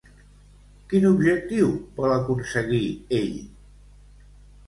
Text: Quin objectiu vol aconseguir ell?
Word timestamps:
Quin 0.93 1.03
objectiu 1.09 1.67
vol 1.99 2.13
aconseguir 2.15 2.81
ell? 3.19 3.37